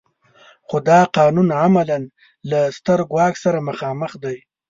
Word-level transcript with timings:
خو 0.67 0.77
دا 0.89 0.99
قانون 1.17 1.47
عملاً 1.63 1.99
له 2.49 2.59
ستر 2.77 2.99
ګواښ 3.11 3.33
سره 3.43 3.59
مخامخ 3.69 4.11
دی. 4.23 4.37